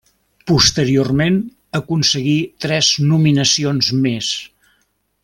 [0.51, 1.37] Posteriorment
[1.81, 2.33] aconseguí
[2.65, 4.33] tres nominacions més.